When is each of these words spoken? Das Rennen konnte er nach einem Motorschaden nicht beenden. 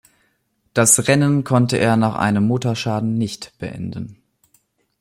Das 0.73 1.07
Rennen 1.07 1.43
konnte 1.43 1.77
er 1.77 1.95
nach 1.95 2.15
einem 2.15 2.47
Motorschaden 2.47 3.19
nicht 3.19 3.55
beenden. 3.59 4.23